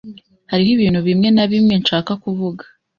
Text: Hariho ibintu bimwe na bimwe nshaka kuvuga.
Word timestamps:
Hariho 0.51 0.69
ibintu 0.75 0.99
bimwe 1.07 1.29
na 1.35 1.45
bimwe 1.51 1.73
nshaka 1.81 2.11
kuvuga. 2.23 2.63